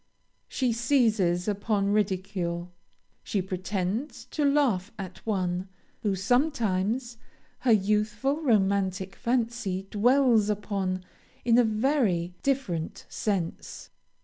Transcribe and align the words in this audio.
She 0.47 0.73
seizes 0.73 1.47
upon 1.47 1.91
ridicule. 1.93 2.71
She 3.23 3.39
pretends 3.39 4.25
to 4.31 4.43
laugh 4.43 4.91
at 4.97 5.23
one, 5.27 5.69
whom 6.01 6.15
sometimes 6.15 7.17
her 7.59 7.71
youthful 7.71 8.41
romantic 8.41 9.15
fancy 9.15 9.83
dwells 9.91 10.49
upon 10.49 11.03
in 11.45 11.59
a 11.59 11.63
very 11.63 12.33
different 12.41 13.05
sense. 13.09 13.91